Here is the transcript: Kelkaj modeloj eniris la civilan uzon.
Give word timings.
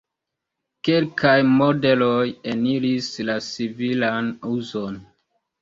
Kelkaj 0.87 1.35
modeloj 1.59 2.25
eniris 2.53 3.13
la 3.29 3.37
civilan 3.51 4.33
uzon. 4.57 4.99